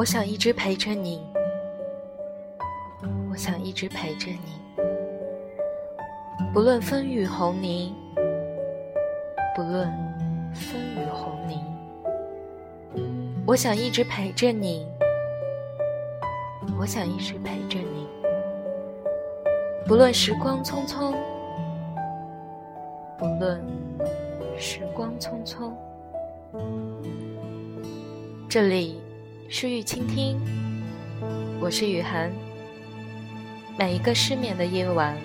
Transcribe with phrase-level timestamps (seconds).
[0.00, 1.20] 我想一直陪着你，
[3.30, 4.58] 我想一直陪着你，
[6.54, 7.94] 不论风雨红泥，
[9.54, 9.86] 不论
[10.54, 11.62] 风雨红泥，
[13.46, 14.88] 我想一直陪着你，
[16.78, 18.08] 我想一直陪着你，
[19.86, 21.14] 不论时光匆匆，
[23.18, 23.62] 不论
[24.56, 25.70] 时光匆匆，
[28.48, 28.98] 这里。
[29.52, 30.40] 诗雨倾听，
[31.60, 32.30] 我是雨涵。
[33.76, 35.16] 每一个失眠的夜晚，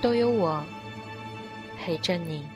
[0.00, 0.62] 都有我
[1.76, 2.46] 陪着你。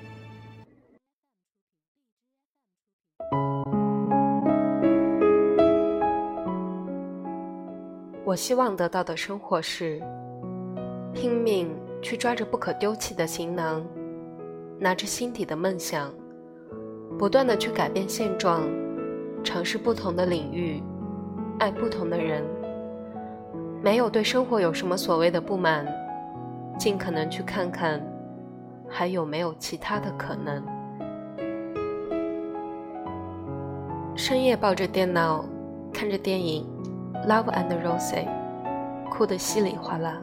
[8.25, 10.01] 我希望得到的生活是：
[11.13, 11.69] 拼命
[12.01, 13.85] 去抓着不可丢弃的行囊，
[14.79, 16.15] 拿着心底的梦想，
[17.19, 18.63] 不断的去改变现状。
[19.43, 20.83] 尝试不同的领域，
[21.59, 22.45] 爱不同的人，
[23.83, 25.87] 没有对生活有什么所谓的不满，
[26.79, 28.01] 尽可能去看看
[28.89, 30.63] 还有没有其他的可能。
[34.15, 35.45] 深夜抱着电脑
[35.93, 36.67] 看着电影
[37.27, 38.27] 《Love and Rosie》，
[39.11, 40.21] 哭得稀里哗啦。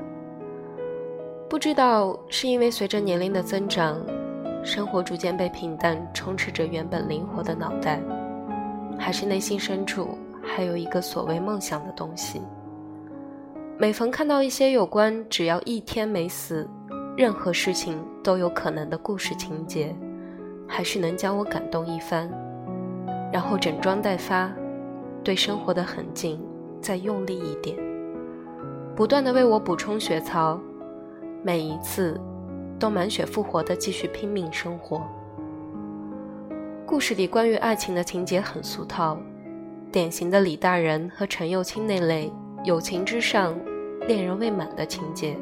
[1.50, 3.98] 不知道是因为随着年龄的增长，
[4.64, 8.00] 生活逐渐被平淡充斥着原本灵活的脑袋。
[8.98, 12.42] 还是内心深处还有一个所谓梦想的东西。
[13.78, 16.68] 每逢看到一些有关只要一天没死，
[17.16, 19.96] 任何事情都有可能的故事情节，
[20.68, 22.28] 还是能将我感动一番，
[23.32, 24.52] 然后整装待发，
[25.24, 26.44] 对生活的狠劲
[26.82, 27.78] 再用力一点，
[28.96, 30.60] 不断的为我补充血槽，
[31.44, 32.20] 每一次
[32.80, 35.02] 都满血复活的继续拼命生活。
[36.88, 39.20] 故事里关于爱情的情节很俗套，
[39.92, 42.32] 典型的李大人和陈幼卿那类
[42.64, 43.54] 友情之上，
[44.08, 45.36] 恋人未满的情节。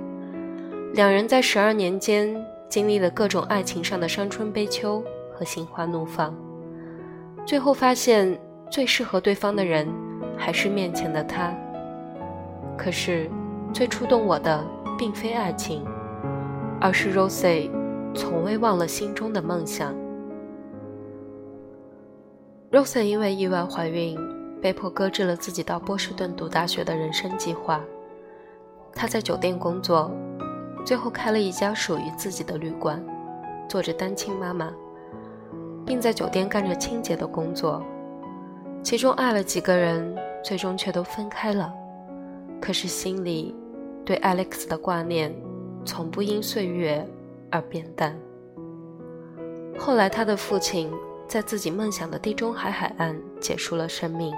[0.94, 2.36] 两人在十二年间
[2.68, 5.04] 经历了各种爱情上的伤春悲秋
[5.36, 6.36] 和心花怒放，
[7.46, 8.36] 最后发现
[8.72, 9.88] 最适合对方的人
[10.36, 11.54] 还是面前的他。
[12.76, 13.30] 可是，
[13.72, 14.66] 最触动我的
[14.98, 15.86] 并非爱情，
[16.82, 17.70] 而是 Rose
[18.16, 19.96] 从未忘了心中的梦想。
[22.76, 24.20] Rose 因为意外怀孕，
[24.62, 27.82] 被迫搁置了自己到波士顿读大学的人生计划。
[28.94, 30.12] 她在酒店工作，
[30.84, 33.02] 最后开了一家属于自己的旅馆，
[33.70, 34.74] 做着单亲妈妈，
[35.86, 37.82] 并在酒店干着清洁的工作。
[38.84, 41.74] 其中爱了几个人，最终却都分开了。
[42.60, 43.56] 可是心里
[44.04, 45.34] 对 Alex 的挂念，
[45.86, 47.08] 从不因岁月
[47.50, 48.14] 而变淡。
[49.78, 50.92] 后来，他的父亲。
[51.28, 54.34] 在自己梦想的地中海海岸结束了生命，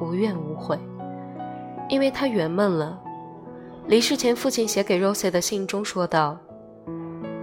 [0.00, 0.78] 无怨无悔，
[1.88, 3.00] 因为他圆梦了。
[3.86, 6.38] 离世前，父亲写给 Rose 的信中说道：“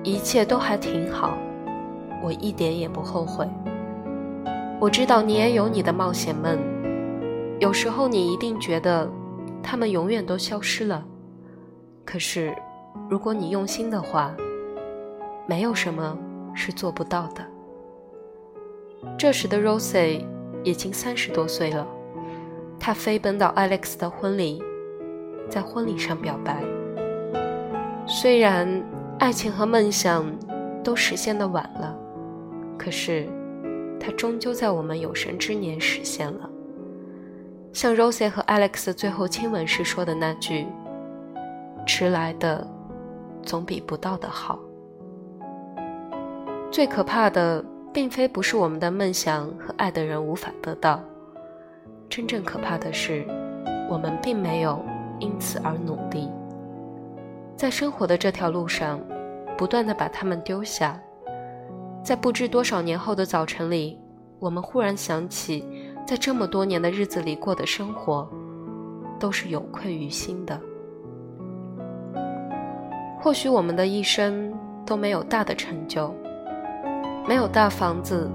[0.04, 1.38] 一切都还挺好，
[2.24, 3.46] 我一点也不后悔。
[4.80, 6.58] 我知道你也有你的冒险梦，
[7.60, 9.10] 有时候你一定觉得
[9.62, 11.04] 他们永远都消失了。
[12.06, 12.56] 可是，
[13.10, 14.34] 如果你用心的话，
[15.46, 16.18] 没有什么
[16.54, 17.46] 是做不到的。”
[19.18, 20.26] 这时的 Rose
[20.64, 21.86] 已经三十多岁了，
[22.80, 24.64] 她飞奔到 Alex 的婚礼，
[25.50, 26.64] 在婚礼上表白。
[28.08, 28.82] 虽然
[29.20, 30.26] 爱情和梦想
[30.84, 31.96] 都实现的晚了，
[32.78, 33.28] 可是
[34.00, 36.50] 它终究在我们有生之年实现了。
[37.74, 40.66] 像 Rose 和 Alex 最后亲吻时说的那句
[41.86, 42.66] ：“迟来的
[43.44, 44.60] 总比不到的好。”
[46.72, 47.64] 最可怕的。
[47.92, 51.02] 并非不是我们的梦想和爱的人无法得到，
[52.08, 53.26] 真正可怕的是，
[53.90, 54.80] 我们并没有
[55.20, 56.30] 因此而努力，
[57.56, 59.00] 在生活的这条路上，
[59.58, 61.00] 不断的把他们丢下，
[62.04, 64.00] 在不知多少年后的早晨里，
[64.40, 65.68] 我们忽然想起，
[66.06, 68.30] 在这么多年的日子里过的生活，
[69.20, 70.60] 都是有愧于心的。
[73.20, 74.54] 或许我们的一生
[74.86, 76.16] 都没有大的成就。
[77.28, 78.30] 没有大房子，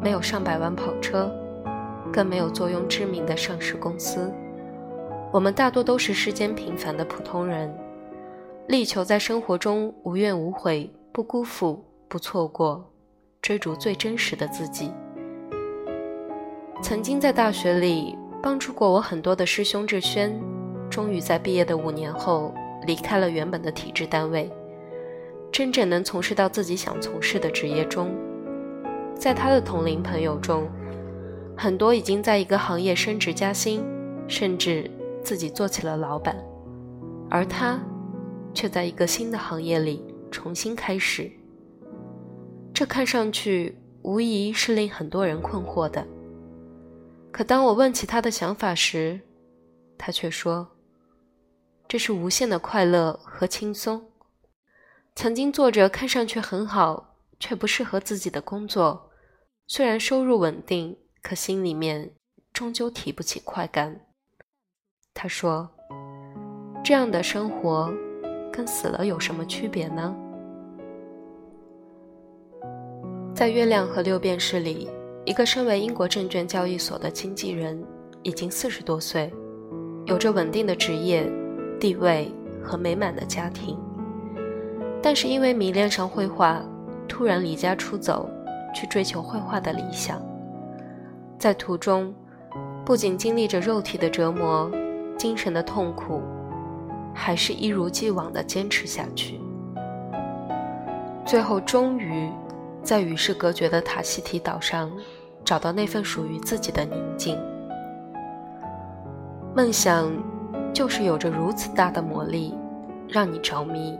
[0.00, 1.30] 没有上百万跑车，
[2.12, 4.32] 更没有坐拥知名的上市公司。
[5.32, 7.74] 我们大多都是世间平凡的普通人，
[8.68, 12.88] 力求在生活中无怨无悔，不辜负，不错过，
[13.42, 14.92] 追逐最真实的自己。
[16.82, 20.32] 曾经在大学里帮助过我很多的师兄志轩，
[20.88, 22.54] 终于在毕业的五年后
[22.86, 24.48] 离开了原本的体制单位，
[25.50, 28.14] 真正能从事到自己想从事的职业中。
[29.18, 30.68] 在他的同龄朋友中，
[31.56, 33.82] 很多已经在一个行业升职加薪，
[34.28, 34.90] 甚至
[35.24, 36.36] 自己做起了老板，
[37.30, 37.80] 而他
[38.54, 41.30] 却在一个新的行业里重新开始。
[42.74, 46.06] 这看上去无疑是令很多人困惑的。
[47.32, 49.18] 可当我问起他的想法时，
[49.98, 50.68] 他却说
[51.88, 54.02] ：“这是无限的快乐和轻松。
[55.14, 59.05] 曾经做着看上去很好却不适合自己的工作，
[59.68, 62.10] 虽然收入稳定，可心里面
[62.52, 64.00] 终究提不起快感。”
[65.12, 65.68] 他说
[66.84, 67.92] ：“这样的生活
[68.52, 70.14] 跟死了有什么区别呢？”
[73.34, 74.88] 在《月亮和六便士》里，
[75.24, 77.82] 一个身为英国证券交易所的经纪人，
[78.22, 79.32] 已经四十多岁。
[80.06, 81.28] 有着稳定的职业、
[81.80, 82.32] 地位
[82.62, 83.76] 和美满的家庭，
[85.02, 86.64] 但是因为迷恋上绘画，
[87.08, 88.30] 突然离家出走，
[88.76, 90.20] 去追求绘画的理想。
[91.38, 92.14] 在途中，
[92.84, 94.70] 不仅经历着肉体的折磨、
[95.16, 96.20] 精神的痛苦，
[97.14, 99.40] 还是一如既往的坚持下去。
[101.24, 102.30] 最后，终于
[102.82, 104.92] 在与世隔绝的塔希提岛上，
[105.42, 107.38] 找到那份属于自己的宁静。
[109.54, 110.12] 梦想，
[110.74, 112.54] 就是有着如此大的魔力，
[113.08, 113.98] 让你着迷。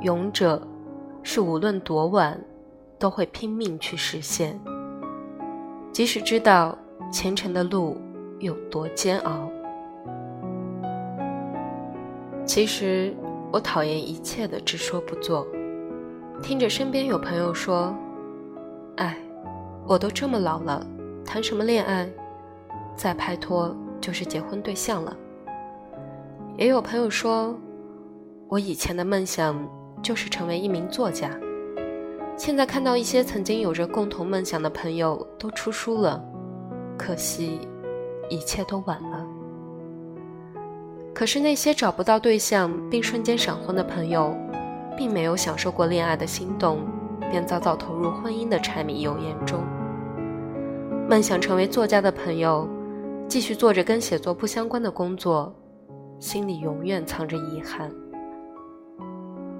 [0.00, 0.66] 勇者，
[1.22, 2.40] 是无论多晚，
[2.98, 4.58] 都会拼命去实现，
[5.92, 6.76] 即使知道
[7.12, 7.96] 前程的路
[8.38, 9.50] 有多煎熬。
[12.44, 13.14] 其实，
[13.52, 15.46] 我讨厌一切的只说不做。
[16.42, 17.94] 听着身边有朋友说
[18.96, 19.16] ：“哎，
[19.86, 20.86] 我都这么老了，
[21.24, 22.08] 谈什么恋爱？
[22.96, 25.14] 再拍拖。”就是结婚对象了。
[26.56, 27.58] 也有朋友说，
[28.46, 29.68] 我以前的梦想
[30.00, 31.28] 就是成为一名作家。
[32.38, 36.24] 现在看到一些曾经有着共同梦想的朋友都出书了，
[36.96, 37.60] 可惜
[38.30, 39.26] 一切都晚了。
[41.12, 44.34] 可是那些找不到对象并瞬间闪婚的朋友，
[44.96, 46.78] 并没有享受过恋爱的心动，
[47.28, 49.60] 便早早投入婚姻的柴米油盐中。
[51.10, 52.68] 梦想成为作家的朋友。
[53.28, 55.54] 继续做着跟写作不相关的工作，
[56.18, 57.92] 心里永远藏着遗憾。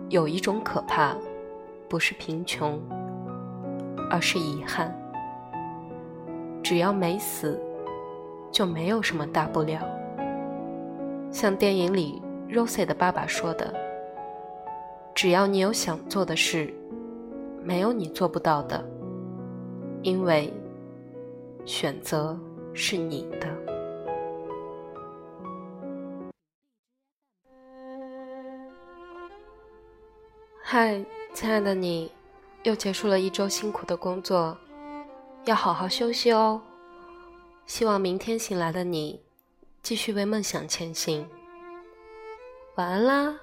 [0.08, 1.14] 有一种可怕，
[1.88, 2.80] 不是贫穷，
[4.10, 4.94] 而是遗憾。
[6.62, 7.60] 只要没死，
[8.52, 9.80] 就没有什么大不了。
[11.30, 13.74] 像电影里 Rosie 的爸爸说的
[15.14, 16.72] ：“只要你有想做的事，
[17.62, 18.84] 没有你做不到的，
[20.02, 20.52] 因为
[21.64, 22.38] 选择。”
[22.80, 23.48] 是你的。
[30.62, 31.04] 嗨，
[31.40, 32.10] 亲爱的你，
[32.64, 34.58] 又结束了一周辛苦的工作，
[35.44, 36.60] 要好好休息哦。
[37.64, 39.22] 希望明天醒来的你，
[39.80, 41.28] 继续为梦想前行。
[42.74, 43.38] 晚安啦。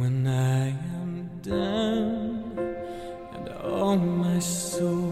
[0.00, 2.56] When I am down
[3.34, 5.09] and all my soul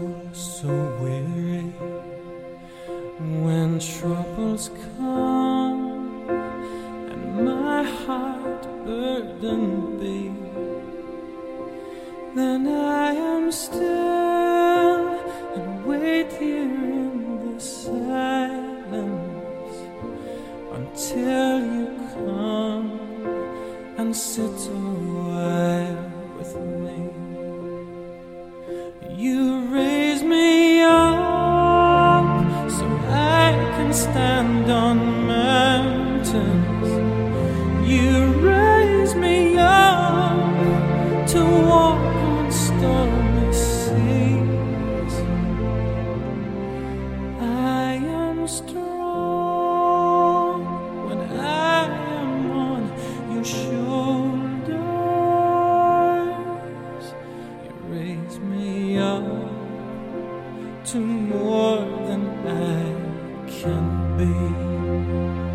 [64.39, 65.48] You.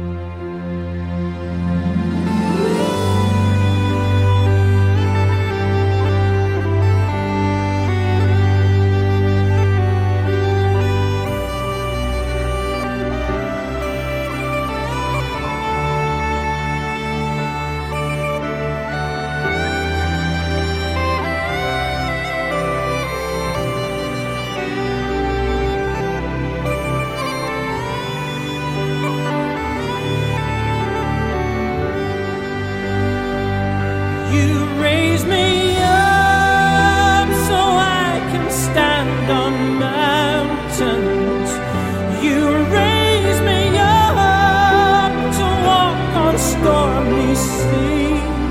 [46.84, 48.43] warmly sing.